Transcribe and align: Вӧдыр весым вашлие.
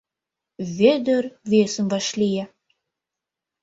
Вӧдыр 0.77 1.23
весым 1.51 1.85
вашлие. 1.91 2.43